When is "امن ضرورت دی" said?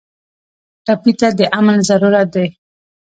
1.59-2.47